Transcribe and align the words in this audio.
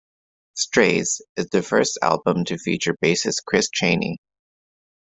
"Strays" 0.55 1.21
is 1.37 1.49
the 1.51 1.61
first 1.61 1.99
album 2.01 2.43
to 2.45 2.57
feature 2.57 2.97
bassist 3.03 3.45
Chris 3.45 3.69
Chaney. 3.71 4.17